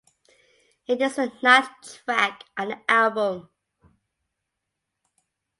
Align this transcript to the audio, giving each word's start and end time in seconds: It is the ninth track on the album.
It 0.87 0.99
is 0.99 1.17
the 1.17 1.31
ninth 1.43 2.03
track 2.03 2.45
on 2.57 2.69
the 2.69 2.79
album. 2.89 3.49